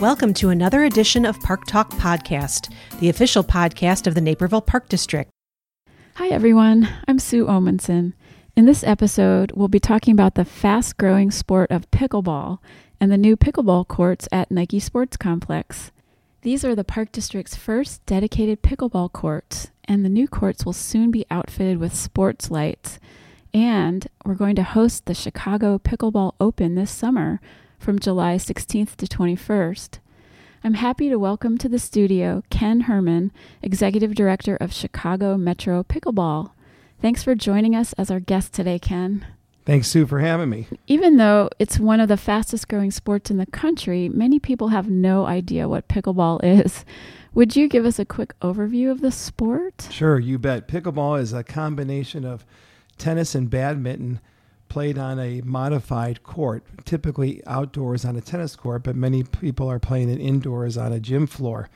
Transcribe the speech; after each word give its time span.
Welcome 0.00 0.32
to 0.34 0.50
another 0.50 0.84
edition 0.84 1.24
of 1.26 1.40
Park 1.40 1.66
Talk 1.66 1.90
Podcast, 1.90 2.72
the 3.00 3.08
official 3.08 3.42
podcast 3.42 4.06
of 4.06 4.14
the 4.14 4.20
Naperville 4.20 4.60
Park 4.60 4.88
District. 4.88 5.28
Hi, 6.14 6.28
everyone. 6.28 6.88
I'm 7.08 7.18
Sue 7.18 7.46
Omenson. 7.46 8.12
In 8.54 8.64
this 8.64 8.84
episode, 8.84 9.50
we'll 9.56 9.66
be 9.66 9.80
talking 9.80 10.12
about 10.12 10.36
the 10.36 10.44
fast 10.44 10.98
growing 10.98 11.32
sport 11.32 11.72
of 11.72 11.90
pickleball 11.90 12.58
and 13.00 13.10
the 13.10 13.18
new 13.18 13.36
pickleball 13.36 13.88
courts 13.88 14.28
at 14.30 14.52
Nike 14.52 14.78
Sports 14.78 15.16
Complex. 15.16 15.90
These 16.42 16.64
are 16.64 16.76
the 16.76 16.84
Park 16.84 17.10
District's 17.10 17.56
first 17.56 18.06
dedicated 18.06 18.62
pickleball 18.62 19.12
courts, 19.12 19.72
and 19.86 20.04
the 20.04 20.08
new 20.08 20.28
courts 20.28 20.64
will 20.64 20.72
soon 20.72 21.10
be 21.10 21.26
outfitted 21.28 21.78
with 21.78 21.92
sports 21.92 22.52
lights. 22.52 23.00
And 23.52 24.06
we're 24.24 24.34
going 24.34 24.54
to 24.54 24.62
host 24.62 25.06
the 25.06 25.14
Chicago 25.14 25.76
Pickleball 25.76 26.34
Open 26.38 26.76
this 26.76 26.92
summer 26.92 27.40
from 27.78 27.98
July 27.98 28.36
16th 28.36 28.96
to 28.96 29.06
21st. 29.06 29.98
I'm 30.64 30.74
happy 30.74 31.08
to 31.08 31.18
welcome 31.18 31.56
to 31.58 31.68
the 31.68 31.78
studio 31.78 32.42
Ken 32.50 32.82
Herman, 32.82 33.32
Executive 33.62 34.14
Director 34.14 34.56
of 34.56 34.72
Chicago 34.72 35.36
Metro 35.36 35.84
Pickleball. 35.84 36.50
Thanks 37.00 37.22
for 37.22 37.34
joining 37.34 37.76
us 37.76 37.92
as 37.94 38.10
our 38.10 38.20
guest 38.20 38.52
today, 38.52 38.78
Ken. 38.78 39.24
Thanks, 39.64 39.88
Sue, 39.88 40.06
for 40.06 40.18
having 40.18 40.50
me. 40.50 40.66
Even 40.86 41.16
though 41.16 41.48
it's 41.58 41.78
one 41.78 42.00
of 42.00 42.08
the 42.08 42.16
fastest 42.16 42.68
growing 42.68 42.90
sports 42.90 43.30
in 43.30 43.36
the 43.36 43.46
country, 43.46 44.08
many 44.08 44.38
people 44.38 44.68
have 44.68 44.90
no 44.90 45.26
idea 45.26 45.68
what 45.68 45.88
pickleball 45.88 46.40
is. 46.42 46.84
Would 47.34 47.54
you 47.54 47.68
give 47.68 47.84
us 47.84 47.98
a 47.98 48.04
quick 48.04 48.34
overview 48.40 48.90
of 48.90 49.00
the 49.00 49.12
sport? 49.12 49.88
Sure, 49.90 50.18
you 50.18 50.38
bet. 50.38 50.66
Pickleball 50.66 51.20
is 51.20 51.32
a 51.32 51.44
combination 51.44 52.24
of 52.24 52.44
tennis 52.96 53.34
and 53.34 53.48
badminton 53.48 54.20
played 54.68 54.98
on 54.98 55.18
a 55.18 55.40
modified 55.42 56.22
court, 56.22 56.62
typically 56.84 57.42
outdoors 57.46 58.04
on 58.04 58.16
a 58.16 58.20
tennis 58.20 58.56
court, 58.56 58.82
but 58.82 58.96
many 58.96 59.22
people 59.22 59.68
are 59.70 59.78
playing 59.78 60.10
it 60.10 60.20
indoors 60.20 60.76
on 60.76 60.92
a 60.92 61.00
gym 61.00 61.26
floor. 61.26 61.68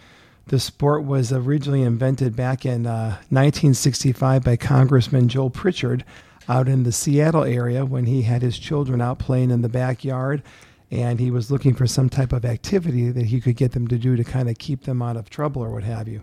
The 0.47 0.59
sport 0.59 1.05
was 1.05 1.33
originally 1.33 1.83
invented 1.83 2.35
back 2.35 2.67
in 2.67 2.87
uh, 2.87 3.17
1965 3.31 4.43
by 4.43 4.57
Congressman 4.57 5.29
Joel 5.29 5.51
Pritchard 5.51 6.05
out 6.49 6.69
in 6.69 6.83
the 6.83 6.93
Seattle 6.93 7.45
area 7.45 7.85
when 7.85 8.07
he 8.07 8.23
had 8.23 8.43
his 8.43 8.59
children 8.59 9.01
out 9.01 9.19
playing 9.19 9.51
in 9.51 9.63
the 9.63 9.69
backyard 9.69 10.43
and 10.91 11.21
he 11.21 11.31
was 11.31 11.51
looking 11.51 11.75
for 11.75 11.87
some 11.87 12.11
type 12.11 12.33
of 12.33 12.45
activity 12.45 13.11
that 13.11 13.27
he 13.27 13.41
could 13.41 13.57
get 13.57 13.73
them 13.73 13.89
to 13.89 13.97
do 13.97 14.15
to 14.15 14.25
kind 14.25 14.51
of 14.51 14.59
keep 14.59 14.85
them 14.85 15.01
out 15.01 15.17
of 15.17 15.31
trouble 15.31 15.63
or 15.63 15.71
what 15.71 15.85
have 15.85 16.07
you. 16.07 16.23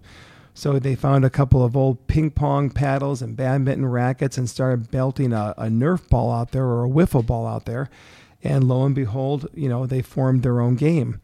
So 0.60 0.78
they 0.78 0.96
found 0.96 1.24
a 1.24 1.30
couple 1.30 1.64
of 1.64 1.78
old 1.78 2.06
ping 2.08 2.32
pong 2.32 2.70
paddles 2.70 3.22
and 3.22 3.38
badminton 3.38 3.86
rackets 3.86 4.38
and 4.38 4.50
started 4.50 4.92
belting 4.92 5.32
a, 5.32 5.54
a 5.58 5.68
Nerf 5.68 6.10
ball 6.10 6.34
out 6.34 6.52
there 6.52 6.66
or 6.66 6.84
a 6.84 6.90
wiffle 6.90 7.26
ball 7.26 7.48
out 7.48 7.64
there. 7.64 7.90
And 8.44 8.66
lo 8.66 8.84
and 8.84 8.94
behold, 8.94 9.48
you 9.54 9.70
know, 9.70 9.86
they 9.86 10.02
formed 10.02 10.44
their 10.44 10.60
own 10.60 10.76
game. 10.76 11.22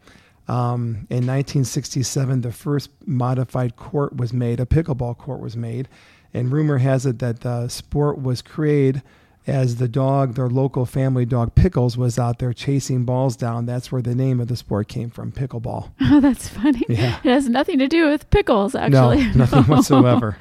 Um, 0.48 1.06
in 1.10 1.26
1967, 1.26 2.40
the 2.40 2.50
first 2.50 2.88
modified 3.04 3.76
court 3.76 4.16
was 4.16 4.32
made, 4.32 4.58
a 4.58 4.64
pickleball 4.64 5.18
court 5.18 5.40
was 5.40 5.54
made. 5.54 5.90
And 6.32 6.50
rumor 6.50 6.78
has 6.78 7.04
it 7.04 7.18
that 7.18 7.40
the 7.40 7.68
sport 7.68 8.18
was 8.18 8.40
created 8.40 9.02
as 9.46 9.76
the 9.76 9.88
dog, 9.88 10.34
their 10.34 10.48
local 10.48 10.84
family 10.86 11.24
dog 11.24 11.54
Pickles, 11.54 11.96
was 11.96 12.18
out 12.18 12.38
there 12.38 12.52
chasing 12.52 13.04
balls 13.04 13.36
down. 13.36 13.66
That's 13.66 13.92
where 13.92 14.02
the 14.02 14.14
name 14.14 14.40
of 14.40 14.48
the 14.48 14.56
sport 14.56 14.88
came 14.88 15.10
from, 15.10 15.32
pickleball. 15.32 15.90
Oh, 16.08 16.20
that's 16.20 16.48
funny. 16.48 16.82
Yeah. 16.88 17.18
It 17.24 17.30
has 17.30 17.48
nothing 17.48 17.78
to 17.78 17.88
do 17.88 18.08
with 18.08 18.30
pickles, 18.30 18.74
actually. 18.74 19.24
No, 19.26 19.32
nothing 19.34 19.64
whatsoever. 19.66 20.38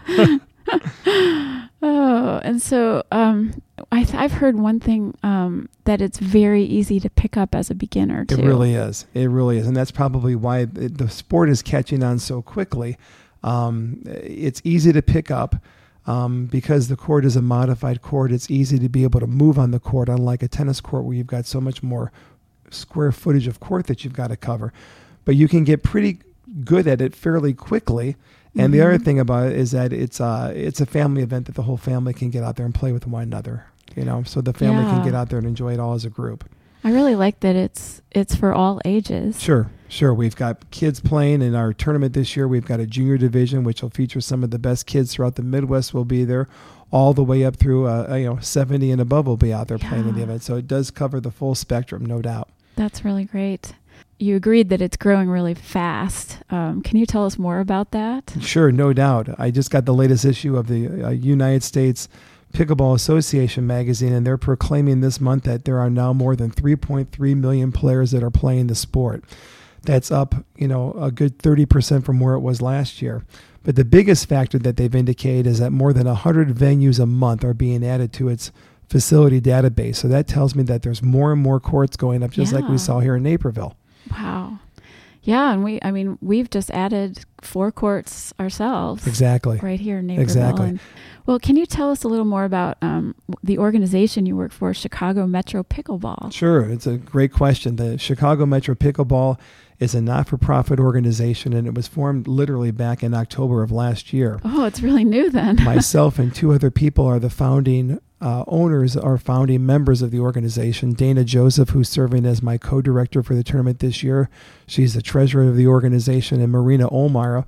oh, 1.81 2.39
and 2.43 2.61
so 2.61 3.03
um, 3.11 3.61
I 3.91 4.03
th- 4.03 4.15
I've 4.15 4.31
heard 4.31 4.57
one 4.57 4.79
thing 4.79 5.17
um, 5.23 5.67
that 5.83 6.01
it's 6.01 6.17
very 6.19 6.63
easy 6.63 6.99
to 7.01 7.09
pick 7.09 7.35
up 7.35 7.53
as 7.53 7.69
a 7.69 7.75
beginner, 7.75 8.25
too. 8.25 8.35
It 8.35 8.45
really 8.45 8.75
is. 8.75 9.05
It 9.13 9.29
really 9.29 9.57
is. 9.57 9.67
And 9.67 9.75
that's 9.75 9.91
probably 9.91 10.35
why 10.35 10.59
it, 10.59 10.97
the 10.97 11.09
sport 11.09 11.49
is 11.49 11.61
catching 11.61 12.03
on 12.03 12.19
so 12.19 12.41
quickly. 12.41 12.97
Um, 13.43 14.01
it's 14.05 14.61
easy 14.63 14.93
to 14.93 15.01
pick 15.01 15.29
up. 15.29 15.55
Um, 16.07 16.45
because 16.45 16.87
the 16.87 16.95
court 16.95 17.25
is 17.25 17.35
a 17.35 17.41
modified 17.41 18.01
court, 18.03 18.31
it's 18.31 18.51
easy 18.51 18.77
to 18.77 18.89
be 18.89 19.03
able 19.03 19.19
to 19.19 19.27
move 19.27 19.57
on 19.57 19.71
the 19.71 19.79
court, 19.79 20.07
unlike 20.07 20.43
a 20.43 20.47
tennis 20.47 20.79
court 20.79 21.03
where 21.03 21.15
you've 21.15 21.25
got 21.25 21.47
so 21.47 21.59
much 21.59 21.81
more 21.81 22.11
square 22.69 23.11
footage 23.11 23.47
of 23.47 23.59
court 23.59 23.87
that 23.87 24.03
you've 24.03 24.13
got 24.13 24.27
to 24.27 24.37
cover. 24.37 24.71
But 25.23 25.35
you 25.35 25.47
can 25.47 25.63
get 25.63 25.81
pretty 25.81 26.19
good 26.63 26.87
at 26.87 27.01
it 27.01 27.15
fairly 27.15 27.53
quickly. 27.53 28.15
And 28.53 28.65
mm-hmm. 28.65 28.71
the 28.71 28.81
other 28.81 28.95
mm-hmm. 28.95 29.03
thing 29.03 29.19
about 29.19 29.47
it 29.47 29.57
is 29.57 29.71
that 29.71 29.91
it's 29.91 30.21
uh, 30.21 30.53
it's 30.55 30.79
a 30.79 30.85
family 30.85 31.23
event 31.23 31.47
that 31.47 31.55
the 31.55 31.63
whole 31.63 31.77
family 31.77 32.13
can 32.13 32.29
get 32.29 32.43
out 32.43 32.55
there 32.55 32.65
and 32.65 32.73
play 32.73 32.91
with 32.91 33.07
one 33.07 33.23
another. 33.23 33.65
You 33.95 34.05
know, 34.05 34.23
so 34.23 34.41
the 34.41 34.53
family 34.53 34.83
yeah. 34.83 34.91
can 34.91 35.03
get 35.03 35.15
out 35.15 35.29
there 35.29 35.39
and 35.39 35.47
enjoy 35.47 35.73
it 35.73 35.79
all 35.79 35.93
as 35.93 36.05
a 36.05 36.09
group. 36.09 36.49
I 36.83 36.91
really 36.91 37.15
like 37.15 37.39
that 37.41 37.55
it's 37.55 38.01
it's 38.11 38.35
for 38.35 38.53
all 38.53 38.79
ages. 38.85 39.41
Sure, 39.41 39.69
sure. 39.87 40.13
We've 40.13 40.35
got 40.35 40.69
kids 40.71 40.99
playing 40.99 41.41
in 41.41 41.55
our 41.55 41.73
tournament 41.73 42.13
this 42.13 42.35
year. 42.35 42.47
We've 42.47 42.65
got 42.65 42.79
a 42.79 42.85
junior 42.85 43.17
division 43.17 43.63
which 43.63 43.81
will 43.81 43.89
feature 43.89 44.21
some 44.21 44.43
of 44.43 44.51
the 44.51 44.59
best 44.59 44.85
kids 44.85 45.13
throughout 45.13 45.35
the 45.35 45.43
Midwest. 45.43 45.93
Will 45.93 46.05
be 46.05 46.23
there, 46.23 46.47
all 46.91 47.13
the 47.13 47.23
way 47.23 47.43
up 47.43 47.57
through 47.57 47.87
uh, 47.87 48.15
you 48.15 48.25
know 48.25 48.39
seventy 48.39 48.91
and 48.91 49.01
above 49.01 49.27
will 49.27 49.37
be 49.37 49.53
out 49.53 49.67
there 49.67 49.77
yeah. 49.77 49.89
playing 49.89 50.07
in 50.07 50.15
the 50.15 50.23
event. 50.23 50.43
So 50.43 50.55
it 50.55 50.67
does 50.67 50.91
cover 50.91 51.19
the 51.19 51.31
full 51.31 51.55
spectrum, 51.55 52.05
no 52.05 52.21
doubt. 52.21 52.49
That's 52.75 53.05
really 53.05 53.25
great. 53.25 53.73
You 54.17 54.35
agreed 54.35 54.69
that 54.69 54.81
it's 54.81 54.95
growing 54.95 55.29
really 55.29 55.53
fast. 55.53 56.39
Um, 56.49 56.81
can 56.81 56.97
you 56.97 57.05
tell 57.05 57.25
us 57.25 57.37
more 57.37 57.59
about 57.59 57.91
that? 57.91 58.33
Sure, 58.39 58.71
no 58.71 58.93
doubt. 58.93 59.29
I 59.37 59.51
just 59.51 59.71
got 59.71 59.85
the 59.85 59.93
latest 59.93 60.23
issue 60.23 60.55
of 60.55 60.67
the 60.67 61.07
uh, 61.07 61.09
United 61.09 61.63
States 61.63 62.07
Pickleball 62.53 62.95
Association 62.95 63.67
magazine, 63.67 64.13
and 64.13 64.25
they're 64.25 64.37
proclaiming 64.37 65.01
this 65.01 65.19
month 65.19 65.43
that 65.43 65.65
there 65.65 65.79
are 65.79 65.89
now 65.89 66.13
more 66.13 66.37
than 66.37 66.49
3.3 66.49 67.35
million 67.35 67.73
players 67.73 68.11
that 68.11 68.23
are 68.23 68.31
playing 68.31 68.67
the 68.67 68.75
sport. 68.75 69.25
That's 69.85 70.11
up, 70.11 70.35
you 70.55 70.67
know, 70.67 70.93
a 70.93 71.11
good 71.11 71.39
30% 71.39 72.03
from 72.03 72.19
where 72.19 72.33
it 72.33 72.39
was 72.39 72.61
last 72.61 73.01
year. 73.01 73.23
But 73.63 73.75
the 73.75 73.85
biggest 73.85 74.29
factor 74.29 74.59
that 74.59 74.77
they've 74.77 74.93
indicated 74.93 75.47
is 75.47 75.59
that 75.59 75.71
more 75.71 75.91
than 75.91 76.05
100 76.05 76.49
venues 76.49 76.99
a 76.99 77.05
month 77.05 77.43
are 77.43 77.53
being 77.53 77.85
added 77.85 78.13
to 78.13 78.29
its 78.29 78.51
facility 78.89 79.41
database. 79.41 79.95
So 79.95 80.07
that 80.07 80.27
tells 80.27 80.55
me 80.55 80.63
that 80.63 80.83
there's 80.83 81.01
more 81.01 81.31
and 81.31 81.41
more 81.41 81.59
courts 81.59 81.97
going 81.97 82.21
up, 82.21 82.31
just 82.31 82.51
yeah. 82.51 82.59
like 82.59 82.69
we 82.69 82.77
saw 82.77 82.99
here 82.99 83.15
in 83.15 83.23
Naperville. 83.23 83.75
Wow. 84.11 84.44
Yeah, 85.25 85.51
and 85.51 85.63
we 85.63 85.79
I 85.81 85.91
mean 85.91 86.17
we've 86.21 86.49
just 86.49 86.71
added 86.71 87.25
four 87.41 87.71
courts 87.71 88.33
ourselves. 88.39 89.05
Exactly. 89.07 89.59
Right 89.61 89.79
here 89.79 89.99
in 89.99 90.07
Naperville. 90.07 90.23
Exactly. 90.23 90.69
And, 90.69 90.79
well, 91.25 91.39
can 91.39 91.55
you 91.57 91.65
tell 91.65 91.89
us 91.89 92.03
a 92.03 92.07
little 92.07 92.25
more 92.25 92.45
about 92.45 92.77
um, 92.83 93.15
the 93.43 93.57
organization 93.57 94.27
you 94.27 94.35
work 94.35 94.51
for, 94.51 94.73
Chicago 94.75 95.25
Metro 95.25 95.63
Pickleball? 95.63 96.31
Sure, 96.31 96.69
it's 96.69 96.85
a 96.85 96.97
great 96.97 97.33
question. 97.33 97.77
The 97.77 97.97
Chicago 97.97 98.45
Metro 98.45 98.75
Pickleball 98.75 99.39
is 99.79 99.95
a 99.95 100.01
not-for-profit 100.01 100.79
organization, 100.79 101.53
and 101.53 101.67
it 101.67 101.73
was 101.73 101.87
formed 101.87 102.27
literally 102.27 102.71
back 102.71 103.01
in 103.03 103.13
October 103.15 103.63
of 103.63 103.71
last 103.71 104.13
year. 104.13 104.39
Oh, 104.45 104.65
it's 104.65 104.81
really 104.81 105.03
new 105.03 105.31
then. 105.31 105.55
Myself 105.63 106.19
and 106.19 106.33
two 106.33 106.53
other 106.53 106.69
people 106.69 107.05
are 107.05 107.19
the 107.19 107.31
founding 107.31 107.99
uh, 108.25 108.43
owners 108.47 108.97
are 108.97 109.19
founding 109.19 109.63
members 109.67 110.01
of 110.01 110.09
the 110.09 110.19
organization. 110.19 110.93
Dana 110.93 111.23
Joseph, 111.23 111.69
who's 111.69 111.87
serving 111.87 112.25
as 112.25 112.41
my 112.41 112.57
co 112.57 112.81
director 112.81 113.21
for 113.21 113.35
the 113.35 113.43
tournament 113.43 113.77
this 113.77 114.01
year, 114.01 114.31
she's 114.65 114.95
the 114.95 115.01
treasurer 115.03 115.43
of 115.43 115.55
the 115.55 115.67
organization, 115.67 116.41
and 116.41 116.51
Marina 116.51 116.89
Olmara. 116.89 117.45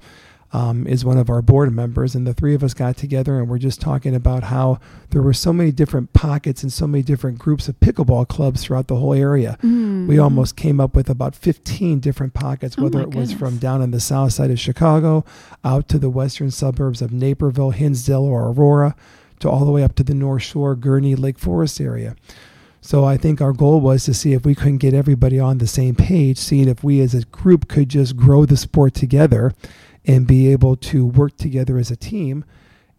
Um, 0.53 0.87
is 0.87 1.03
one 1.03 1.17
of 1.17 1.29
our 1.29 1.41
board 1.41 1.73
members, 1.73 2.15
and 2.15 2.25
the 2.25 2.33
three 2.33 2.55
of 2.55 2.63
us 2.63 2.73
got 2.73 2.95
together 2.95 3.37
and 3.37 3.49
we're 3.49 3.57
just 3.57 3.81
talking 3.81 4.15
about 4.15 4.43
how 4.43 4.79
there 5.09 5.21
were 5.21 5.33
so 5.33 5.51
many 5.51 5.73
different 5.73 6.13
pockets 6.13 6.63
and 6.63 6.71
so 6.71 6.87
many 6.87 7.03
different 7.03 7.37
groups 7.37 7.67
of 7.67 7.77
pickleball 7.81 8.29
clubs 8.29 8.63
throughout 8.63 8.87
the 8.87 8.95
whole 8.95 9.13
area. 9.13 9.57
Mm. 9.61 10.07
We 10.07 10.17
almost 10.17 10.55
came 10.55 10.79
up 10.79 10.95
with 10.95 11.09
about 11.09 11.35
15 11.35 11.99
different 11.99 12.33
pockets, 12.33 12.77
oh 12.77 12.83
whether 12.83 13.01
it 13.01 13.13
was 13.13 13.33
from 13.33 13.57
down 13.57 13.81
on 13.81 13.91
the 13.91 13.99
south 13.99 14.31
side 14.31 14.49
of 14.49 14.57
Chicago 14.57 15.25
out 15.65 15.89
to 15.89 15.99
the 15.99 16.09
western 16.09 16.49
suburbs 16.49 17.01
of 17.01 17.11
Naperville, 17.11 17.71
Hinsdale, 17.71 18.23
or 18.23 18.47
Aurora 18.47 18.95
to 19.39 19.49
all 19.49 19.65
the 19.65 19.71
way 19.71 19.83
up 19.83 19.95
to 19.95 20.03
the 20.03 20.13
North 20.13 20.43
Shore, 20.43 20.75
Gurnee, 20.75 21.17
Lake 21.17 21.39
Forest 21.39 21.79
area. 21.79 22.15
So 22.81 23.03
I 23.03 23.17
think 23.17 23.41
our 23.41 23.53
goal 23.53 23.81
was 23.81 24.05
to 24.05 24.13
see 24.13 24.33
if 24.33 24.45
we 24.45 24.55
couldn't 24.55 24.77
get 24.77 24.93
everybody 24.93 25.39
on 25.39 25.57
the 25.57 25.67
same 25.67 25.95
page, 25.95 26.37
seeing 26.37 26.69
if 26.69 26.83
we 26.83 27.01
as 27.01 27.13
a 27.13 27.25
group 27.25 27.67
could 27.67 27.89
just 27.89 28.15
grow 28.15 28.45
the 28.45 28.55
sport 28.55 28.93
together 28.93 29.53
and 30.05 30.25
be 30.25 30.51
able 30.51 30.77
to 30.77 31.05
work 31.05 31.35
together 31.37 31.77
as 31.77 31.91
a 31.91 31.97
team. 31.97 32.45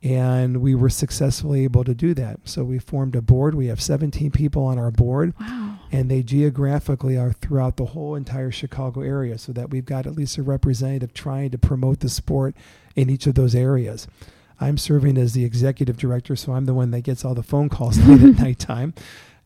And 0.02 0.60
we 0.60 0.74
were 0.74 0.90
successfully 0.90 1.64
able 1.64 1.82
to 1.84 1.94
do 1.94 2.14
that. 2.14 2.40
So 2.44 2.62
we 2.62 2.78
formed 2.78 3.16
a 3.16 3.22
board. 3.22 3.54
We 3.54 3.66
have 3.66 3.80
17 3.80 4.30
people 4.30 4.64
on 4.64 4.78
our 4.78 4.90
board. 4.90 5.32
Wow. 5.40 5.78
And 5.90 6.10
they 6.10 6.22
geographically 6.22 7.16
are 7.16 7.32
throughout 7.32 7.78
the 7.78 7.86
whole 7.86 8.14
entire 8.14 8.52
Chicago 8.52 9.00
area 9.00 9.38
so 9.38 9.52
that 9.52 9.70
we've 9.70 9.86
got 9.86 10.06
at 10.06 10.14
least 10.14 10.38
a 10.38 10.42
representative 10.42 11.14
trying 11.14 11.50
to 11.50 11.58
promote 11.58 12.00
the 12.00 12.08
sport 12.08 12.54
in 12.94 13.10
each 13.10 13.26
of 13.26 13.34
those 13.34 13.54
areas. 13.54 14.06
I'm 14.60 14.78
serving 14.78 15.16
as 15.16 15.34
the 15.34 15.44
executive 15.44 15.96
director, 15.96 16.36
so 16.36 16.52
I'm 16.52 16.64
the 16.64 16.74
one 16.74 16.90
that 16.90 17.02
gets 17.02 17.24
all 17.24 17.34
the 17.34 17.42
phone 17.42 17.68
calls 17.68 17.98
late 18.08 18.22
at 18.22 18.38
nighttime, 18.42 18.94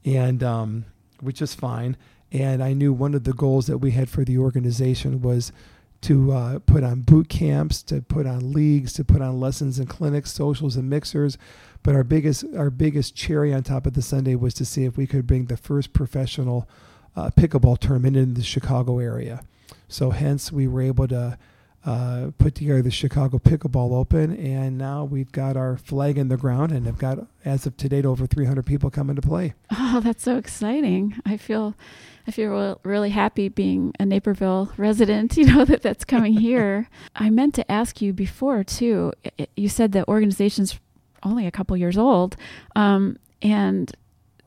and 0.05 0.43
um, 0.43 0.85
which 1.21 1.43
is 1.43 1.55
fine. 1.55 1.97
And 2.31 2.63
I 2.63 2.73
knew 2.73 2.93
one 2.93 3.15
of 3.15 3.25
the 3.25 3.35
goals 3.35 3.67
that 3.67 3.79
we 3.79 3.91
had 3.91 4.09
for 4.09 4.25
the 4.25 4.39
organization 4.39 5.21
was 5.21 5.53
to 6.03 6.33
uh, 6.33 6.59
put 6.61 6.83
on 6.83 7.03
boot 7.03 7.29
camps, 7.29 7.83
to 7.85 8.01
put 8.03 8.27
on 8.27 8.53
leagues, 8.53 8.93
to 8.95 9.05
put 9.05 9.23
on 9.23 9.39
lessons 9.39 9.79
and 9.79 9.89
clinics, 9.89 10.33
socials 10.33 10.77
and 10.77 10.91
mixers. 10.91 11.39
But 11.83 11.95
our 11.95 12.05
biggest 12.05 12.45
our 12.57 12.71
biggest 12.71 13.15
cherry 13.15 13.53
on 13.53 13.63
top 13.63 13.87
of 13.87 13.95
the 13.95 14.03
sundae 14.03 14.35
was 14.35 14.55
to 14.55 14.65
see 14.65 14.85
if 14.85 14.97
we 14.97 15.07
could 15.07 15.27
bring 15.27 15.47
the 15.47 15.57
first 15.57 15.93
professional 15.93 16.69
uh, 17.15 17.31
pickleball 17.31 17.79
tournament 17.79 18.17
in 18.17 18.35
the 18.35 18.43
Chicago 18.43 18.99
area. 18.99 19.43
So 19.89 20.11
hence 20.11 20.51
we 20.51 20.67
were 20.67 20.83
able 20.83 21.09
to 21.09 21.39
uh, 21.85 22.31
put 22.39 22.55
together 22.55 22.83
the 22.83 22.91
Chicago 22.91 23.39
Pickleball 23.39 23.93
Open, 23.93 24.37
and 24.37 24.79
now 24.79 25.05
we've 25.05 25.33
got 25.33 25.57
our 25.57 25.77
flag 25.77 26.17
in 26.17 26.29
the 26.29 26.37
ground, 26.37 26.71
and 26.73 26.87
have 26.87 26.99
got 26.99 27.27
as 27.45 27.67
of 27.67 27.77
today 27.77 28.03
over 28.03 28.27
300 28.27 28.65
people 28.65 28.91
coming 28.91 29.17
to 29.17 29.23
play. 29.23 29.55
Oh, 29.95 30.01
that's 30.01 30.23
so 30.23 30.39
exciting! 30.39 31.21
I 31.27 31.37
feel, 31.37 31.75
I 32.27 32.31
feel 32.31 32.81
really 32.83 33.11
happy 33.11 33.51
being 33.51 33.93
a 34.01 34.07
Naperville 34.07 34.73
resident. 34.77 35.37
You 35.43 35.45
know 35.47 35.65
that 35.65 35.83
that's 35.83 36.05
coming 36.05 36.35
here. 36.35 36.89
I 37.17 37.29
meant 37.31 37.55
to 37.57 37.71
ask 37.71 38.01
you 38.01 38.13
before 38.13 38.65
too. 38.65 39.13
You 39.57 39.69
said 39.69 39.93
the 39.93 40.09
organization's 40.09 40.79
only 41.23 41.47
a 41.47 41.51
couple 41.51 41.77
years 41.77 41.99
old, 41.99 42.37
um, 42.77 43.19
and 43.43 43.95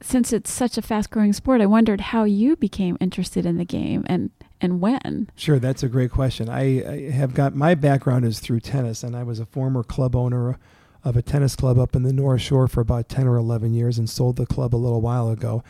since 0.01 0.31
it's 0.33 0.51
such 0.51 0.77
a 0.77 0.81
fast-growing 0.81 1.33
sport, 1.33 1.61
I 1.61 1.65
wondered 1.65 2.01
how 2.01 2.23
you 2.23 2.55
became 2.55 2.97
interested 2.99 3.45
in 3.45 3.57
the 3.57 3.65
game 3.65 4.03
and 4.07 4.31
and 4.62 4.81
when? 4.81 5.30
Sure, 5.36 5.60
that's 5.60 5.84
a 5.84 5.90
great 5.90 6.12
question. 6.12 6.50
I, 6.50 6.62
I, 6.88 7.12
have 7.12 7.34
got 7.34 7.56
my 7.56 7.75
background 7.75 8.25
is 8.25 8.40
through 8.40 8.62
tennis, 8.62 9.04
and 9.04 9.16
I 9.16 9.24
was 9.24 9.40
a 9.40 9.46
former 9.46 9.84
club 9.84 10.16
owner 10.16 10.57
of 11.04 11.16
a 11.16 11.22
tennis 11.22 11.56
club 11.56 11.78
up 11.78 11.96
in 11.96 12.04
the 12.04 12.13
North 12.13 12.42
Shore 12.42 12.68
for 12.68 12.81
about 12.81 13.10
10 13.10 13.28
or 13.28 13.38
11 13.38 13.74
years 13.74 13.98
and 13.98 14.10
sold 14.10 14.38
the 14.38 14.46
club 14.46 14.74
a 14.74 14.78
little 14.78 15.02
while 15.02 15.30
ago. 15.30 15.63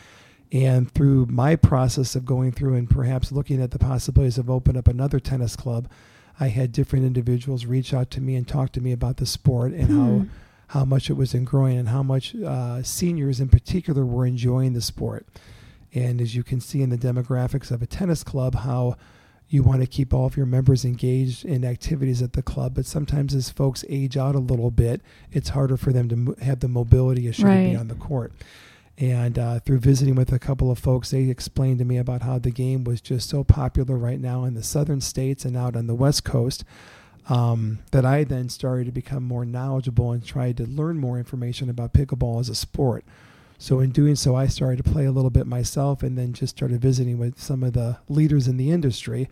And 0.51 0.89
through 0.89 1.25
my 1.25 1.55
process 1.55 2.15
of 2.15 2.25
going 2.25 2.53
through 2.53 2.75
and 2.75 2.89
perhaps 2.89 3.31
looking 3.31 3.61
at 3.61 3.71
the 3.71 3.79
possibilities 3.79 4.37
of 4.37 4.49
opening 4.49 4.79
up 4.79 4.87
another 4.87 5.19
tennis 5.19 5.55
club, 5.55 5.89
I 6.39 6.47
had 6.47 6.71
different 6.71 7.05
individuals 7.05 7.65
reach 7.65 7.93
out 7.93 8.11
to 8.11 8.21
me 8.21 8.35
and 8.35 8.47
talk 8.47 8.71
to 8.73 8.81
me 8.81 8.91
about 8.91 9.17
the 9.17 9.25
sport 9.25 9.73
and 9.73 9.87
hmm. 9.87 9.99
how 9.99 10.25
how 10.69 10.83
much 10.83 11.09
it 11.09 11.13
was 11.13 11.33
growing 11.33 11.77
and 11.77 11.89
how 11.89 12.01
much 12.01 12.35
uh, 12.35 12.81
seniors 12.81 13.39
in 13.39 13.49
particular 13.49 14.05
were 14.05 14.25
enjoying 14.25 14.73
the 14.73 14.81
sport. 14.81 15.27
And 15.95 16.19
as 16.21 16.35
you 16.35 16.43
can 16.43 16.59
see 16.59 16.81
in 16.81 16.89
the 16.89 16.97
demographics 16.97 17.71
of 17.71 17.81
a 17.81 17.87
tennis 17.87 18.23
club, 18.23 18.53
how 18.55 18.97
you 19.47 19.63
want 19.63 19.81
to 19.81 19.87
keep 19.87 20.13
all 20.13 20.25
of 20.25 20.35
your 20.35 20.45
members 20.45 20.83
engaged 20.83 21.45
in 21.45 21.63
activities 21.63 22.21
at 22.21 22.33
the 22.33 22.41
club. 22.41 22.75
But 22.75 22.85
sometimes 22.85 23.33
as 23.33 23.49
folks 23.49 23.85
age 23.87 24.17
out 24.17 24.35
a 24.35 24.39
little 24.39 24.71
bit, 24.71 25.01
it's 25.31 25.49
harder 25.49 25.77
for 25.77 25.93
them 25.93 26.09
to 26.09 26.43
have 26.43 26.59
the 26.59 26.67
mobility 26.67 27.27
issue 27.27 27.45
right. 27.45 27.63
to 27.63 27.69
be 27.69 27.75
on 27.75 27.87
the 27.87 27.95
court. 27.95 28.33
And 28.97 29.37
uh, 29.37 29.59
through 29.59 29.79
visiting 29.79 30.15
with 30.15 30.31
a 30.31 30.39
couple 30.39 30.71
of 30.71 30.79
folks, 30.79 31.11
they 31.11 31.23
explained 31.29 31.79
to 31.79 31.85
me 31.85 31.97
about 31.97 32.21
how 32.21 32.39
the 32.39 32.51
game 32.51 32.83
was 32.83 33.01
just 33.01 33.29
so 33.29 33.43
popular 33.43 33.97
right 33.97 34.19
now 34.19 34.45
in 34.45 34.53
the 34.53 34.63
southern 34.63 35.01
states 35.01 35.45
and 35.45 35.55
out 35.55 35.75
on 35.75 35.87
the 35.87 35.95
west 35.95 36.23
coast. 36.23 36.63
Um, 37.27 37.79
that 37.89 38.05
I 38.05 38.23
then 38.23 38.49
started 38.49 38.85
to 38.85 38.91
become 38.91 39.23
more 39.23 39.45
knowledgeable 39.45 40.11
and 40.11 40.23
tried 40.23 40.57
to 40.57 40.65
learn 40.67 40.99
more 40.99 41.17
information 41.17 41.71
about 41.71 41.91
pickleball 41.91 42.39
as 42.39 42.49
a 42.49 42.55
sport. 42.55 43.03
So 43.57 43.79
in 43.79 43.91
doing 43.91 44.15
so, 44.15 44.35
I 44.35 44.47
started 44.47 44.83
to 44.83 44.91
play 44.91 45.05
a 45.05 45.11
little 45.11 45.29
bit 45.29 45.47
myself, 45.47 46.03
and 46.03 46.17
then 46.17 46.33
just 46.33 46.55
started 46.55 46.81
visiting 46.81 47.17
with 47.17 47.39
some 47.39 47.63
of 47.63 47.73
the 47.73 47.97
leaders 48.09 48.47
in 48.47 48.57
the 48.57 48.71
industry. 48.71 49.29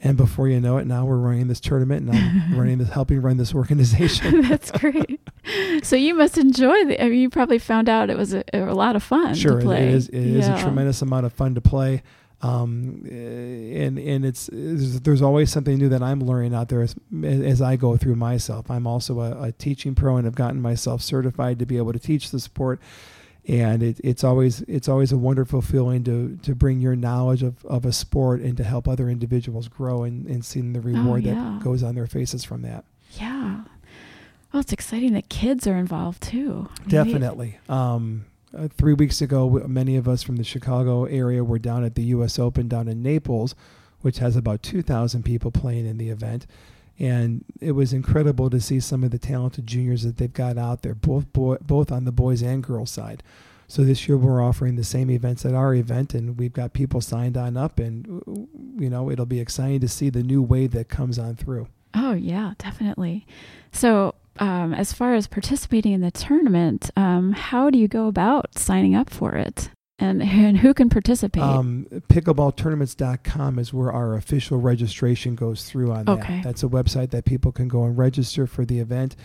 And 0.00 0.18
before 0.18 0.48
you 0.48 0.60
know 0.60 0.76
it, 0.76 0.86
now 0.86 1.06
we're 1.06 1.16
running 1.16 1.48
this 1.48 1.60
tournament, 1.60 2.06
and 2.06 2.16
I'm 2.16 2.58
running 2.58 2.78
this, 2.78 2.90
helping 2.90 3.22
run 3.22 3.38
this 3.38 3.54
organization. 3.54 4.42
That's 4.48 4.70
great. 4.70 5.20
So 5.82 5.96
you 5.96 6.14
must 6.14 6.36
enjoy 6.36 6.84
the. 6.84 7.02
I 7.02 7.08
mean, 7.08 7.20
you 7.20 7.30
probably 7.30 7.58
found 7.58 7.88
out 7.88 8.10
it 8.10 8.16
was 8.16 8.34
a, 8.34 8.44
a 8.52 8.74
lot 8.74 8.96
of 8.96 9.02
fun. 9.02 9.34
Sure, 9.34 9.60
it 9.60 9.82
is. 9.82 10.08
It 10.08 10.20
yeah. 10.20 10.38
is 10.38 10.48
a 10.48 10.62
tremendous 10.62 11.00
amount 11.00 11.26
of 11.26 11.32
fun 11.32 11.54
to 11.54 11.60
play. 11.60 12.02
Um, 12.42 13.06
and 13.06 13.98
and 13.98 14.26
it's, 14.26 14.50
it's, 14.50 15.00
there's 15.00 15.22
always 15.22 15.50
something 15.50 15.78
new 15.78 15.88
that 15.88 16.02
I'm 16.02 16.20
learning 16.20 16.54
out 16.54 16.68
there 16.68 16.82
as, 16.82 16.94
as 17.24 17.62
I 17.62 17.76
go 17.76 17.96
through 17.96 18.16
myself. 18.16 18.70
I'm 18.70 18.86
also 18.86 19.20
a, 19.20 19.44
a 19.44 19.52
teaching 19.52 19.94
pro 19.94 20.16
and 20.16 20.26
have 20.26 20.34
gotten 20.34 20.60
myself 20.60 21.00
certified 21.00 21.58
to 21.60 21.66
be 21.66 21.78
able 21.78 21.94
to 21.94 21.98
teach 21.98 22.30
the 22.30 22.40
sport 22.40 22.82
and 23.46 23.82
it, 23.82 24.00
it's 24.02 24.24
always 24.24 24.62
it's 24.62 24.88
always 24.88 25.12
a 25.12 25.18
wonderful 25.18 25.60
feeling 25.60 26.02
to 26.04 26.38
to 26.42 26.54
bring 26.54 26.80
your 26.80 26.96
knowledge 26.96 27.42
of, 27.42 27.64
of 27.66 27.84
a 27.84 27.92
sport 27.92 28.40
and 28.40 28.56
to 28.56 28.64
help 28.64 28.88
other 28.88 29.08
individuals 29.08 29.68
grow 29.68 30.02
and, 30.02 30.26
and 30.26 30.44
seeing 30.44 30.72
the 30.72 30.78
oh, 30.78 30.82
reward 30.82 31.26
oh, 31.26 31.28
yeah. 31.28 31.34
that 31.34 31.62
goes 31.62 31.82
on 31.82 31.94
their 31.94 32.06
faces 32.06 32.44
from 32.44 32.62
that. 32.62 32.84
Yeah. 33.12 33.62
Well, 34.52 34.60
it's 34.60 34.72
exciting 34.72 35.12
that 35.14 35.28
kids 35.28 35.66
are 35.66 35.76
involved 35.76 36.22
too. 36.22 36.68
Definitely. 36.86 37.58
Um, 37.68 38.26
uh, 38.56 38.68
three 38.68 38.94
weeks 38.94 39.20
ago, 39.20 39.48
many 39.66 39.96
of 39.96 40.06
us 40.06 40.22
from 40.22 40.36
the 40.36 40.44
Chicago 40.44 41.06
area 41.06 41.42
were 41.42 41.58
down 41.58 41.84
at 41.84 41.96
the 41.96 42.04
U.S. 42.04 42.38
Open 42.38 42.68
down 42.68 42.86
in 42.86 43.02
Naples, 43.02 43.56
which 44.02 44.18
has 44.18 44.36
about 44.36 44.62
2,000 44.62 45.24
people 45.24 45.50
playing 45.50 45.86
in 45.86 45.98
the 45.98 46.08
event 46.08 46.46
and 46.98 47.44
it 47.60 47.72
was 47.72 47.92
incredible 47.92 48.50
to 48.50 48.60
see 48.60 48.80
some 48.80 49.02
of 49.02 49.10
the 49.10 49.18
talented 49.18 49.66
juniors 49.66 50.02
that 50.04 50.16
they've 50.16 50.32
got 50.32 50.58
out 50.58 50.82
there, 50.82 50.94
both 50.94 51.32
boy, 51.32 51.56
both 51.60 51.90
on 51.90 52.04
the 52.04 52.12
boys 52.12 52.42
and 52.42 52.62
girls 52.62 52.90
side. 52.90 53.22
So 53.66 53.82
this 53.82 54.06
year 54.06 54.16
we're 54.16 54.42
offering 54.42 54.76
the 54.76 54.84
same 54.84 55.10
events 55.10 55.44
at 55.44 55.54
our 55.54 55.74
event, 55.74 56.14
and 56.14 56.38
we've 56.38 56.52
got 56.52 56.74
people 56.74 57.00
signed 57.00 57.36
on 57.36 57.56
up, 57.56 57.78
and 57.78 58.22
you 58.78 58.90
know 58.90 59.10
it'll 59.10 59.26
be 59.26 59.40
exciting 59.40 59.80
to 59.80 59.88
see 59.88 60.10
the 60.10 60.22
new 60.22 60.42
wave 60.42 60.72
that 60.72 60.88
comes 60.88 61.18
on 61.18 61.36
through. 61.36 61.68
Oh 61.94 62.12
yeah, 62.12 62.54
definitely. 62.58 63.26
So 63.72 64.14
um, 64.38 64.74
as 64.74 64.92
far 64.92 65.14
as 65.14 65.26
participating 65.26 65.92
in 65.92 66.00
the 66.00 66.10
tournament, 66.10 66.90
um, 66.96 67.32
how 67.32 67.70
do 67.70 67.78
you 67.78 67.88
go 67.88 68.08
about 68.08 68.58
signing 68.58 68.94
up 68.94 69.10
for 69.10 69.34
it? 69.34 69.70
And, 70.04 70.22
and 70.22 70.58
who 70.58 70.74
can 70.74 70.90
participate? 70.90 71.42
Um, 71.42 71.86
pickleballtournaments.com 72.08 73.58
is 73.58 73.72
where 73.72 73.90
our 73.90 74.14
official 74.14 74.58
registration 74.58 75.34
goes 75.34 75.64
through 75.64 75.92
on 75.92 76.08
okay. 76.08 76.36
that. 76.36 76.44
That's 76.44 76.62
a 76.62 76.68
website 76.68 77.10
that 77.10 77.24
people 77.24 77.52
can 77.52 77.68
go 77.68 77.84
and 77.84 77.96
register 77.96 78.46
for 78.46 78.64
the 78.64 78.80
event. 78.80 79.16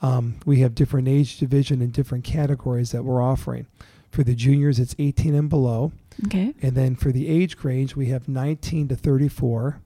Um, 0.00 0.36
we 0.46 0.60
have 0.60 0.74
different 0.74 1.08
age 1.08 1.38
division 1.38 1.80
and 1.82 1.92
different 1.92 2.24
categories 2.24 2.92
that 2.92 3.04
we're 3.04 3.22
offering. 3.22 3.66
For 4.10 4.22
the 4.22 4.34
juniors, 4.34 4.78
it's 4.78 4.94
18 4.98 5.34
and 5.34 5.48
below. 5.48 5.92
Okay. 6.26 6.54
And 6.62 6.74
then 6.74 6.96
for 6.96 7.12
the 7.12 7.28
age 7.28 7.56
range, 7.62 7.96
we 7.96 8.06
have 8.06 8.28
19 8.28 8.88
to 8.88 8.96
34, 8.96 9.80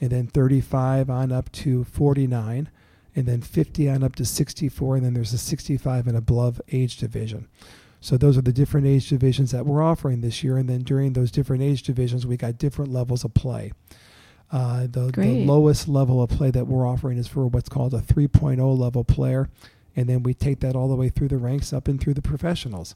and 0.00 0.10
then 0.10 0.26
35 0.26 1.10
on 1.10 1.32
up 1.32 1.50
to 1.52 1.84
49, 1.84 2.68
and 3.14 3.26
then 3.26 3.40
50 3.40 3.88
on 3.90 4.02
up 4.02 4.14
to 4.16 4.24
64, 4.24 4.96
and 4.96 5.04
then 5.04 5.14
there's 5.14 5.32
a 5.32 5.38
65 5.38 6.06
and 6.06 6.16
above 6.16 6.60
age 6.72 6.98
division. 6.98 7.48
So 8.00 8.16
those 8.16 8.38
are 8.38 8.42
the 8.42 8.52
different 8.52 8.86
age 8.86 9.08
divisions 9.08 9.50
that 9.50 9.66
we're 9.66 9.82
offering 9.82 10.20
this 10.20 10.44
year, 10.44 10.56
and 10.56 10.68
then 10.68 10.82
during 10.82 11.12
those 11.12 11.30
different 11.30 11.62
age 11.62 11.82
divisions, 11.82 12.26
we 12.26 12.36
got 12.36 12.58
different 12.58 12.92
levels 12.92 13.24
of 13.24 13.34
play. 13.34 13.72
Uh, 14.50 14.82
the, 14.82 15.10
the, 15.14 15.44
lowest 15.44 15.88
level 15.88 16.22
of 16.22 16.30
play 16.30 16.50
that 16.50 16.66
we're 16.66 16.86
offering 16.86 17.18
is 17.18 17.26
for 17.26 17.46
what's 17.46 17.68
called 17.68 17.92
a 17.92 18.00
3.0 18.00 18.78
level 18.78 19.04
player, 19.04 19.50
and 19.94 20.08
then 20.08 20.22
we 20.22 20.32
take 20.32 20.60
that 20.60 20.74
all 20.74 20.88
the 20.88 20.96
way 20.96 21.08
through 21.08 21.28
the 21.28 21.36
ranks 21.36 21.72
up 21.72 21.86
and 21.88 22.00
through 22.00 22.14
the 22.14 22.22
professionals. 22.22 22.94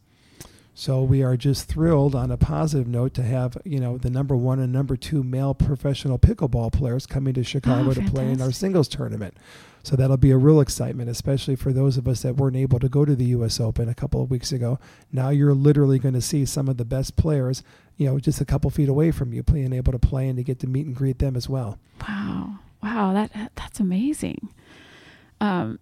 So 0.74 1.02
we 1.02 1.22
are 1.22 1.36
just 1.36 1.68
thrilled 1.68 2.14
on 2.14 2.30
a 2.30 2.38
positive 2.38 2.88
note 2.88 3.12
to 3.14 3.22
have, 3.22 3.58
you 3.64 3.78
know, 3.78 3.98
the 3.98 4.08
number 4.08 4.34
one 4.34 4.58
and 4.58 4.72
number 4.72 4.96
two 4.96 5.22
male 5.22 5.52
professional 5.52 6.18
pickleball 6.18 6.72
players 6.72 7.04
coming 7.06 7.34
to 7.34 7.44
Chicago 7.44 7.90
oh, 7.90 7.94
to 7.94 8.02
play 8.10 8.30
in 8.30 8.40
our 8.40 8.52
singles 8.52 8.88
tournament. 8.88 9.36
So 9.82 9.96
that'll 9.96 10.16
be 10.16 10.30
a 10.30 10.38
real 10.38 10.60
excitement, 10.60 11.10
especially 11.10 11.56
for 11.56 11.72
those 11.72 11.98
of 11.98 12.08
us 12.08 12.22
that 12.22 12.36
weren't 12.36 12.56
able 12.56 12.78
to 12.78 12.88
go 12.88 13.04
to 13.04 13.14
the 13.14 13.26
U.S. 13.26 13.60
Open 13.60 13.88
a 13.88 13.94
couple 13.94 14.22
of 14.22 14.30
weeks 14.30 14.50
ago. 14.50 14.78
Now 15.10 15.28
you're 15.28 15.54
literally 15.54 15.98
going 15.98 16.14
to 16.14 16.22
see 16.22 16.46
some 16.46 16.68
of 16.68 16.78
the 16.78 16.84
best 16.84 17.16
players, 17.16 17.62
you 17.96 18.06
know, 18.06 18.18
just 18.18 18.40
a 18.40 18.44
couple 18.44 18.70
feet 18.70 18.88
away 18.88 19.10
from 19.10 19.34
you, 19.34 19.42
being 19.42 19.72
able 19.72 19.92
to 19.92 19.98
play 19.98 20.28
and 20.28 20.38
to 20.38 20.44
get 20.44 20.58
to 20.60 20.66
meet 20.66 20.86
and 20.86 20.94
greet 20.96 21.18
them 21.18 21.36
as 21.36 21.48
well. 21.48 21.78
Wow, 22.08 22.60
wow, 22.82 23.12
that 23.12 23.52
that's 23.56 23.80
amazing. 23.80 24.54
Um, 25.40 25.80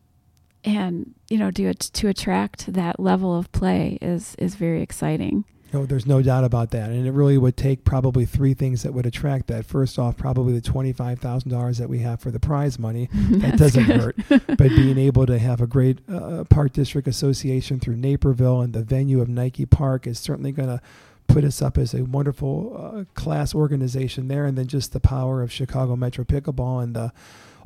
and 0.65 1.15
you 1.29 1.39
know, 1.39 1.51
to 1.53 1.75
to 1.75 2.09
attract 2.09 2.73
that 2.73 3.01
level 3.01 3.37
of 3.37 3.51
play 3.53 3.99
is 4.01 4.35
is 4.39 4.55
very 4.55 4.83
exciting. 4.83 5.45
No, 5.73 5.87
there's 5.87 6.07
no 6.07 6.21
doubt 6.21 6.45
about 6.45 6.71
that. 6.73 6.91
And 6.91 7.07
it 7.07 7.13
really 7.13 7.39
would 7.39 7.57
take 7.57 7.85
probably 7.85 8.25
three 8.25 8.55
things 8.55 8.83
that 8.83 8.93
would 8.93 9.07
attract 9.07 9.47
that. 9.49 9.65
First 9.65 9.99
off, 9.99 10.17
probably 10.17 10.53
the 10.59 10.61
$25,000 10.61 11.79
that 11.79 11.89
we 11.89 12.01
have 12.01 12.21
for 12.21 12.31
the 12.31 12.41
prize 12.41 12.79
money. 12.79 13.09
that 13.31 13.57
doesn't 13.57 13.85
hurt. 13.85 14.17
but 14.29 14.59
being 14.59 14.99
able 14.99 15.27
to 15.27 15.39
have 15.39 15.61
a 15.61 15.67
great 15.67 16.01
uh, 16.09 16.45
park 16.51 16.73
district 16.73 17.07
association 17.07 17.79
through 17.79 17.97
Naperville 17.97 18.61
and 18.61 18.73
the 18.73 18.83
venue 18.83 19.21
of 19.21 19.29
Nike 19.29 19.65
Park 19.65 20.07
is 20.07 20.19
certainly 20.19 20.51
going 20.51 20.69
to 20.69 20.81
put 21.29 21.45
us 21.45 21.63
up 21.63 21.79
as 21.79 21.95
a 21.95 22.05
wonderful 22.05 22.77
uh, 22.77 23.05
class 23.15 23.55
organization 23.55 24.27
there. 24.27 24.47
And 24.47 24.59
then 24.59 24.67
just 24.67 24.93
the 24.93 25.01
power 25.01 25.41
of 25.41 25.53
Chicago 25.53 25.95
Metro 25.95 26.25
Pickleball 26.25 26.83
and 26.83 26.97
the 26.97 27.13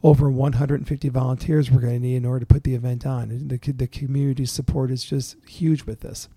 over 0.05 0.31
150 0.31 1.09
volunteers 1.09 1.71
we're 1.71 1.81
going 1.81 1.95
to 1.95 1.99
need 1.99 2.17
in 2.17 2.27
order 2.27 2.41
to 2.41 2.47
put 2.47 2.63
the 2.63 2.75
event 2.75 3.07
on. 3.07 3.49
The, 3.49 3.57
the 3.73 3.87
community 3.87 4.45
support 4.45 4.91
is 4.91 5.03
just 5.03 5.37
huge 5.49 5.85
with 5.85 6.01
this. 6.01 6.29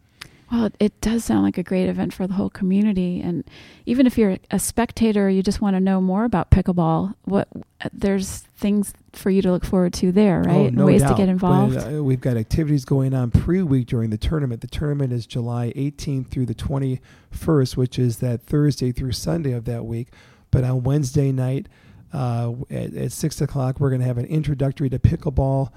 Well, 0.50 0.70
it 0.80 1.00
does 1.02 1.26
sound 1.26 1.44
like 1.44 1.58
a 1.58 1.64
great 1.64 1.90
event 1.90 2.14
for 2.14 2.26
the 2.26 2.36
whole 2.36 2.50
community, 2.50 3.20
and 3.20 3.44
even 3.86 4.08
if 4.08 4.18
you're 4.18 4.38
a 4.50 4.60
spectator, 4.60 5.30
you 5.30 5.44
just 5.44 5.60
want 5.60 5.76
to 5.76 5.82
know 5.82 6.00
more 6.00 6.24
about 6.24 6.52
pickleball. 6.52 7.16
What 7.26 7.50
there's 7.92 8.40
things 8.56 8.94
for 9.12 9.30
you 9.30 9.42
to 9.42 9.52
look 9.52 9.66
forward 9.66 9.92
to 9.96 10.14
there, 10.14 10.46
oh, 10.46 10.50
right? 10.50 10.56
Oh, 10.56 10.70
no 10.70 10.86
ways 10.86 11.02
doubt. 11.02 11.10
to 11.10 11.18
get 11.18 11.28
involved. 11.28 11.76
uh, 11.76 12.02
we've 12.02 12.22
got 12.22 12.38
activities 12.38 12.86
going 12.86 13.14
on 13.14 13.30
pre-week 13.30 13.88
during 13.88 14.10
the 14.10 14.18
tournament. 14.18 14.62
The 14.62 14.68
tournament 14.68 15.12
is 15.12 15.26
July 15.26 15.74
18th 15.76 16.30
through 16.30 16.46
the 16.46 16.56
21st, 16.56 17.76
which 17.76 18.00
is 18.00 18.20
that 18.20 18.42
Thursday 18.42 18.94
through 18.94 19.12
Sunday 19.12 19.52
of 19.52 19.66
that 19.66 19.84
week. 19.84 20.08
But 20.50 20.64
on 20.64 20.84
Wednesday 20.84 21.34
night 21.34 21.68
uh, 22.14 22.54
at, 22.70 22.94
at 22.94 23.12
six 23.12 23.42
o'clock, 23.42 23.80
we're 23.80 23.90
going 23.90 24.02
to 24.02 24.08
have 24.08 24.18
an 24.18 24.26
introductory 24.26 24.90
to 24.90 25.00
pickleball 25.00 25.70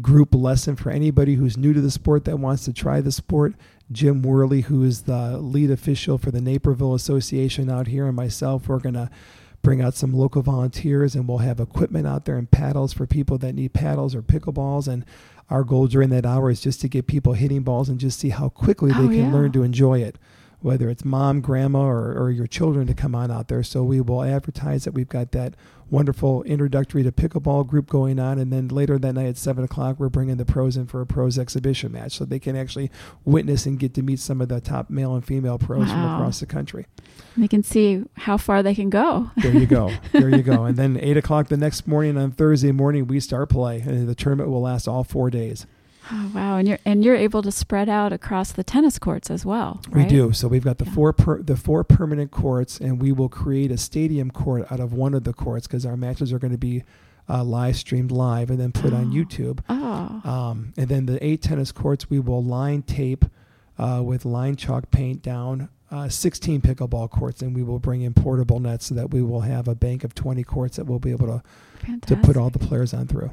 group 0.00 0.34
lesson 0.34 0.76
for 0.76 0.90
anybody 0.90 1.34
who's 1.34 1.56
new 1.56 1.72
to 1.72 1.80
the 1.80 1.90
sport 1.90 2.24
that 2.24 2.36
wants 2.38 2.64
to 2.64 2.72
try 2.72 3.00
the 3.00 3.12
sport. 3.12 3.54
Jim 3.90 4.22
Worley, 4.22 4.62
who 4.62 4.84
is 4.84 5.02
the 5.02 5.38
lead 5.38 5.70
official 5.70 6.18
for 6.18 6.30
the 6.30 6.40
Naperville 6.40 6.94
Association 6.94 7.70
out 7.70 7.86
here, 7.86 8.06
and 8.06 8.14
myself, 8.14 8.68
we're 8.68 8.78
going 8.78 8.94
to 8.94 9.10
bring 9.62 9.80
out 9.80 9.94
some 9.94 10.12
local 10.12 10.42
volunteers, 10.42 11.14
and 11.14 11.26
we'll 11.26 11.38
have 11.38 11.58
equipment 11.58 12.06
out 12.06 12.24
there 12.26 12.36
and 12.36 12.50
paddles 12.50 12.92
for 12.92 13.06
people 13.06 13.38
that 13.38 13.54
need 13.54 13.72
paddles 13.72 14.14
or 14.14 14.22
pickleballs. 14.22 14.86
And 14.86 15.04
our 15.50 15.64
goal 15.64 15.86
during 15.86 16.10
that 16.10 16.26
hour 16.26 16.50
is 16.50 16.60
just 16.60 16.80
to 16.82 16.88
get 16.88 17.06
people 17.06 17.32
hitting 17.32 17.62
balls 17.62 17.88
and 17.88 17.98
just 17.98 18.20
see 18.20 18.28
how 18.28 18.50
quickly 18.50 18.92
they 18.92 18.98
Oh, 18.98 19.08
can 19.08 19.16
yeah. 19.16 19.32
learn 19.32 19.52
to 19.52 19.62
enjoy 19.62 20.00
it 20.00 20.16
whether 20.60 20.88
it's 20.90 21.04
mom, 21.04 21.40
grandma, 21.40 21.80
or, 21.80 22.12
or 22.12 22.30
your 22.30 22.46
children 22.46 22.86
to 22.86 22.94
come 22.94 23.14
on 23.14 23.30
out 23.30 23.48
there. 23.48 23.62
So 23.62 23.82
we 23.82 24.00
will 24.00 24.22
advertise 24.22 24.84
that 24.84 24.92
we've 24.92 25.08
got 25.08 25.32
that 25.32 25.54
wonderful 25.90 26.42
introductory 26.42 27.02
to 27.02 27.12
pickleball 27.12 27.66
group 27.66 27.88
going 27.88 28.18
on, 28.18 28.38
and 28.38 28.52
then 28.52 28.68
later 28.68 28.98
that 28.98 29.14
night 29.14 29.26
at 29.26 29.36
seven 29.36 29.64
o'clock, 29.64 29.98
we're 29.98 30.08
bringing 30.08 30.36
the 30.36 30.44
pros 30.44 30.76
in 30.76 30.86
for 30.86 31.00
a 31.00 31.06
pros 31.06 31.38
exhibition 31.38 31.92
match, 31.92 32.12
so 32.12 32.24
they 32.24 32.38
can 32.38 32.56
actually 32.56 32.90
witness 33.24 33.66
and 33.66 33.78
get 33.78 33.94
to 33.94 34.02
meet 34.02 34.18
some 34.18 34.40
of 34.40 34.48
the 34.48 34.60
top 34.60 34.90
male 34.90 35.14
and 35.14 35.24
female 35.24 35.58
pros 35.58 35.90
from 35.90 36.04
across 36.04 36.40
the 36.40 36.46
country. 36.46 36.86
They 37.36 37.48
can 37.48 37.62
see 37.62 38.04
how 38.14 38.36
far 38.36 38.62
they 38.62 38.74
can 38.74 38.90
go. 38.90 39.30
There 39.36 39.54
you 39.54 39.66
go. 39.66 39.90
there 40.12 40.28
you 40.28 40.42
go. 40.42 40.64
And 40.64 40.76
then 40.76 40.98
eight 41.00 41.16
o'clock 41.16 41.48
the 41.48 41.56
next 41.56 41.86
morning 41.86 42.16
on 42.18 42.32
Thursday 42.32 42.72
morning, 42.72 43.06
we 43.06 43.20
start 43.20 43.48
play, 43.48 43.80
and 43.80 44.08
the 44.08 44.14
tournament 44.14 44.50
will 44.50 44.62
last 44.62 44.88
all 44.88 45.04
four 45.04 45.30
days. 45.30 45.66
Oh, 46.10 46.30
wow. 46.34 46.56
And 46.56 46.66
you're 46.68 46.78
and 46.84 47.04
you're 47.04 47.14
able 47.16 47.42
to 47.42 47.52
spread 47.52 47.88
out 47.88 48.12
across 48.12 48.52
the 48.52 48.64
tennis 48.64 48.98
courts 48.98 49.30
as 49.30 49.44
well. 49.44 49.80
We 49.92 50.04
do. 50.06 50.32
So 50.32 50.48
we've 50.48 50.64
got 50.64 50.78
the 50.78 50.84
Yeah. 50.86 50.92
four 50.94 51.12
per, 51.12 51.42
the 51.42 51.56
four 51.56 51.84
permanent 51.84 52.30
courts, 52.30 52.78
and 52.80 53.00
we 53.00 53.12
will 53.12 53.28
create 53.28 53.70
a 53.70 53.76
stadium 53.76 54.30
court 54.30 54.70
out 54.70 54.80
of 54.80 54.92
one 54.92 55.14
of 55.14 55.24
the 55.24 55.32
courts 55.32 55.66
because 55.66 55.84
our 55.84 55.96
matches 55.96 56.32
are 56.32 56.38
going 56.38 56.52
to 56.52 56.58
be 56.58 56.84
uh, 57.28 57.44
live 57.44 57.76
streamed 57.76 58.10
live 58.10 58.48
and 58.48 58.58
then 58.58 58.72
put 58.72 58.92
on 58.94 59.10
Oh. 59.10 59.14
YouTube. 59.14 59.60
Oh. 59.68 60.20
Um, 60.30 60.72
and 60.78 60.88
then 60.88 61.06
the 61.06 61.22
eight 61.24 61.42
tennis 61.42 61.72
courts, 61.72 62.08
we 62.08 62.18
will 62.18 62.42
line 62.42 62.82
tape 62.82 63.24
uh, 63.78 64.02
with 64.04 64.24
line 64.24 64.56
chalk 64.56 64.90
paint 64.90 65.22
down. 65.22 65.68
Uh, 65.90 66.06
16 66.06 66.60
pickleball 66.60 67.08
courts, 67.10 67.40
and 67.40 67.56
we 67.56 67.62
will 67.62 67.78
bring 67.78 68.02
in 68.02 68.12
portable 68.12 68.60
nets 68.60 68.84
so 68.86 68.94
that 68.94 69.10
we 69.10 69.22
will 69.22 69.40
have 69.40 69.66
a 69.68 69.74
bank 69.74 70.04
of 70.04 70.14
20 70.14 70.42
courts 70.44 70.76
that 70.76 70.84
we'll 70.84 70.98
be 70.98 71.10
able 71.10 71.26
to, 71.26 71.98
to 72.06 72.14
put 72.16 72.36
all 72.36 72.50
the 72.50 72.58
players 72.58 72.92
on 72.92 73.06
through. 73.06 73.30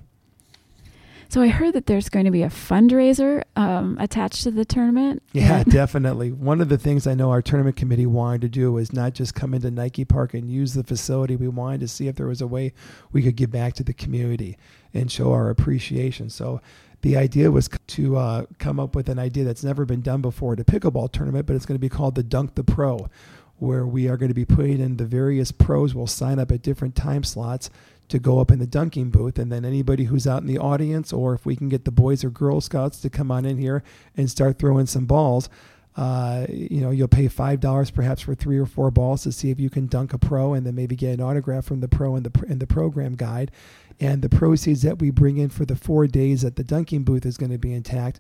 So 1.30 1.42
I 1.42 1.48
heard 1.48 1.74
that 1.74 1.86
there's 1.88 2.10
going 2.10 2.26
to 2.26 2.32
be 2.32 2.44
a 2.44 2.50
fundraiser 2.50 3.44
um, 3.56 3.98
attached 4.00 4.44
to 4.44 4.52
the 4.52 4.66
tournament. 4.66 5.24
Yeah, 5.34 5.64
definitely. 5.68 6.32
One 6.32 6.62
of 6.62 6.70
the 6.70 6.78
things 6.78 7.08
I 7.08 7.14
know 7.14 7.32
our 7.32 7.42
tournament 7.42 7.76
committee 7.76 8.06
wanted 8.06 8.42
to 8.42 8.50
do 8.50 8.72
was 8.72 8.94
not 8.94 9.14
just 9.14 9.36
come 9.36 9.54
into 9.54 9.72
Nike 9.72 10.06
Park 10.06 10.34
and 10.34 10.50
use 10.50 10.74
the 10.74 10.84
facility. 10.84 11.36
We 11.36 11.48
wanted 11.48 11.82
to 11.82 11.88
see 11.88 12.08
if 12.08 12.16
there 12.16 12.28
was 12.28 12.42
a 12.42 12.48
way 12.48 12.74
we 13.12 13.22
could 13.22 13.36
give 13.36 13.52
back 13.52 13.74
to 13.76 13.84
the 13.84 13.94
community 13.94 14.58
and 14.94 15.12
show 15.12 15.32
our 15.34 15.50
appreciation. 15.50 16.30
So 16.30 16.62
the 17.02 17.18
idea 17.18 17.52
was 17.52 17.70
to 17.88 18.18
uh, 18.18 18.46
come 18.58 18.80
up 18.80 18.96
with 18.96 19.10
an 19.10 19.20
idea 19.20 19.44
that's 19.44 19.64
never 19.64 19.86
been 19.86 20.02
done 20.02 20.22
before 20.22 20.54
at 20.54 20.60
a 20.60 20.64
pickleball 20.64 21.12
tournament, 21.12 21.46
but 21.46 21.56
it's 21.56 21.66
going 21.66 21.76
to 21.76 21.80
be 21.80 21.90
called 21.90 22.16
the 22.16 22.24
Dunk 22.24 22.56
the 22.56 22.64
Pro, 22.64 23.10
where 23.58 23.86
we 23.86 24.08
are 24.08 24.18
going 24.18 24.30
to 24.30 24.36
be 24.36 24.46
putting 24.46 24.80
in 24.80 24.98
the 24.98 25.06
various 25.06 25.52
pros 25.52 25.94
will 25.94 26.08
sign 26.08 26.40
up 26.40 26.52
at 26.52 26.62
different 26.62 26.96
time 26.96 27.24
slots 27.24 27.70
to 28.08 28.20
go 28.20 28.40
up 28.40 28.52
in 28.52 28.60
the 28.60 28.68
dunking 28.68 29.10
booth. 29.10 29.40
And 29.40 29.52
then 29.52 29.66
anybody 29.66 30.06
who's 30.06 30.28
out 30.28 30.42
in 30.42 30.48
the 30.48 30.60
audience 30.60 31.12
or 31.12 31.34
if 31.34 31.46
we 31.46 31.56
can 31.56 31.70
get 31.70 31.86
the 31.86 31.92
boys 31.92 32.24
or 32.24 32.30
girl 32.30 32.62
scouts 32.62 33.00
to 33.02 33.10
come 33.10 33.32
on 33.32 33.46
in 33.46 33.58
here 33.58 33.84
and 34.16 34.30
start 34.30 34.60
throwing 34.60 34.86
some 34.86 35.06
balls 35.06 35.50
uh, 35.98 36.46
you 36.50 36.82
know 36.82 36.92
you'll 36.92 37.08
pay 37.08 37.28
five 37.28 37.60
dollars 37.60 37.90
perhaps 37.90 38.22
for 38.22 38.36
three 38.36 38.58
or 38.58 38.66
four 38.66 38.92
balls 38.92 39.24
to 39.24 39.32
see 39.32 39.50
if 39.50 39.60
you 39.60 39.70
can 39.70 39.88
dunk 39.88 40.14
a 40.14 40.18
pro 40.18 40.54
and 40.54 40.66
then 40.66 40.76
maybe 40.76 40.96
get 40.96 41.14
an 41.14 41.22
autograph 41.22 41.64
from 41.64 41.80
the 41.80 41.88
pro 41.88 42.16
and 42.16 42.26
the 42.26 42.46
in 42.48 42.60
the 42.60 42.68
program 42.68 43.16
guide. 43.16 43.52
And 43.98 44.22
the 44.22 44.28
proceeds 44.28 44.82
that 44.82 45.00
we 45.00 45.10
bring 45.10 45.38
in 45.38 45.50
for 45.50 45.64
the 45.64 45.78
four 45.78 46.06
days 46.06 46.42
that 46.42 46.58
the 46.58 46.66
dunking 46.66 47.06
booth 47.06 47.26
is 47.26 47.38
going 47.38 47.52
to 47.52 47.58
be 47.58 47.74
intact 47.74 48.20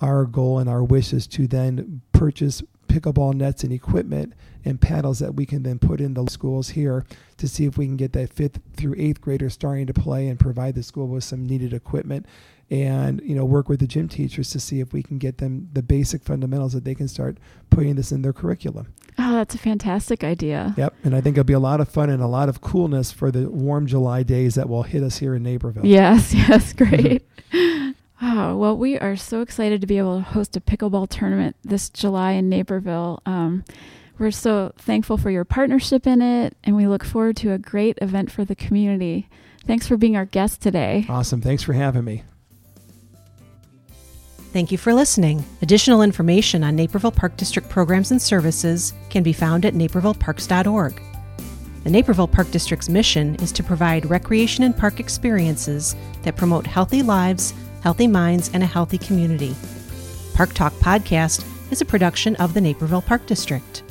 our 0.00 0.26
goal 0.26 0.58
and 0.58 0.68
our 0.68 0.84
wish 0.84 1.14
is 1.14 1.26
to 1.28 1.46
then 1.46 2.02
purchase 2.12 2.62
pickleball 2.94 3.34
nets 3.34 3.64
and 3.64 3.72
equipment 3.72 4.32
and 4.64 4.80
paddles 4.80 5.18
that 5.18 5.34
we 5.34 5.44
can 5.44 5.62
then 5.62 5.78
put 5.78 6.00
in 6.00 6.14
the 6.14 6.26
schools 6.30 6.70
here 6.70 7.04
to 7.36 7.48
see 7.48 7.64
if 7.64 7.76
we 7.76 7.86
can 7.86 7.96
get 7.96 8.12
that 8.12 8.32
fifth 8.32 8.60
through 8.76 8.94
eighth 8.96 9.20
graders 9.20 9.52
starting 9.54 9.86
to 9.86 9.92
play 9.94 10.28
and 10.28 10.38
provide 10.38 10.74
the 10.74 10.82
school 10.82 11.08
with 11.08 11.24
some 11.24 11.44
needed 11.46 11.72
equipment 11.72 12.24
and 12.70 13.20
you 13.22 13.34
know 13.34 13.44
work 13.44 13.68
with 13.68 13.80
the 13.80 13.86
gym 13.86 14.08
teachers 14.08 14.48
to 14.50 14.58
see 14.60 14.80
if 14.80 14.92
we 14.92 15.02
can 15.02 15.18
get 15.18 15.36
them 15.38 15.68
the 15.74 15.82
basic 15.82 16.22
fundamentals 16.22 16.72
that 16.72 16.84
they 16.84 16.94
can 16.94 17.08
start 17.08 17.36
putting 17.68 17.94
this 17.96 18.12
in 18.12 18.22
their 18.22 18.32
curriculum 18.32 18.86
Oh, 19.18 19.32
that's 19.34 19.54
a 19.54 19.58
fantastic 19.58 20.24
idea. 20.24 20.72
yep 20.76 20.94
and 21.04 21.14
i 21.14 21.20
think 21.20 21.34
it'll 21.36 21.44
be 21.44 21.52
a 21.52 21.58
lot 21.58 21.80
of 21.80 21.88
fun 21.88 22.08
and 22.10 22.22
a 22.22 22.26
lot 22.26 22.48
of 22.48 22.60
coolness 22.62 23.12
for 23.12 23.30
the 23.30 23.50
warm 23.50 23.86
july 23.86 24.22
days 24.22 24.54
that 24.54 24.68
will 24.68 24.84
hit 24.84 25.02
us 25.02 25.18
here 25.18 25.34
in 25.34 25.42
naperville 25.42 25.84
Yes, 25.84 26.32
yes, 26.48 26.72
great. 26.72 27.22
Oh, 28.22 28.56
well, 28.56 28.76
we 28.76 28.98
are 28.98 29.16
so 29.16 29.40
excited 29.40 29.80
to 29.80 29.86
be 29.86 29.98
able 29.98 30.18
to 30.18 30.24
host 30.24 30.56
a 30.56 30.60
pickleball 30.60 31.08
tournament 31.08 31.56
this 31.62 31.90
July 31.90 32.32
in 32.32 32.48
Naperville. 32.48 33.20
Um, 33.26 33.64
we're 34.18 34.30
so 34.30 34.72
thankful 34.76 35.18
for 35.18 35.30
your 35.30 35.44
partnership 35.44 36.06
in 36.06 36.22
it, 36.22 36.56
and 36.62 36.76
we 36.76 36.86
look 36.86 37.04
forward 37.04 37.36
to 37.38 37.52
a 37.52 37.58
great 37.58 37.98
event 38.00 38.30
for 38.30 38.44
the 38.44 38.54
community. 38.54 39.28
Thanks 39.66 39.88
for 39.88 39.96
being 39.96 40.16
our 40.16 40.26
guest 40.26 40.62
today. 40.62 41.06
awesome 41.08 41.40
thanks 41.40 41.62
for 41.62 41.72
having 41.72 42.04
me 42.04 42.22
Thank 44.54 44.70
you 44.70 44.78
for 44.78 44.94
listening. 44.94 45.44
Additional 45.62 46.00
information 46.00 46.62
on 46.62 46.76
Naperville 46.76 47.10
Park 47.10 47.36
District 47.36 47.68
programs 47.68 48.12
and 48.12 48.22
services 48.22 48.92
can 49.10 49.24
be 49.24 49.32
found 49.32 49.64
at 49.64 49.74
napervilleparks.org. 49.74 51.02
The 51.82 51.90
Naperville 51.90 52.28
Park 52.28 52.52
District's 52.52 52.88
mission 52.88 53.34
is 53.42 53.50
to 53.50 53.64
provide 53.64 54.08
recreation 54.08 54.62
and 54.62 54.76
park 54.76 55.00
experiences 55.00 55.96
that 56.22 56.36
promote 56.36 56.68
healthy 56.68 57.02
lives, 57.02 57.52
healthy 57.84 58.06
minds, 58.06 58.50
and 58.54 58.62
a 58.62 58.66
healthy 58.66 58.96
community. 58.96 59.54
Park 60.32 60.54
Talk 60.54 60.72
Podcast 60.80 61.44
is 61.70 61.82
a 61.82 61.84
production 61.84 62.34
of 62.36 62.54
the 62.54 62.60
Naperville 62.62 63.02
Park 63.02 63.26
District. 63.26 63.82